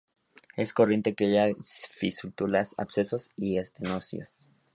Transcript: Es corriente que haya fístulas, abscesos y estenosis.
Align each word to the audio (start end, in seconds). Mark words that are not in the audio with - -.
Es 0.57 0.73
corriente 0.73 1.13
que 1.13 1.25
haya 1.25 1.55
fístulas, 1.93 2.73
abscesos 2.79 3.29
y 3.37 3.59
estenosis. 3.59 4.49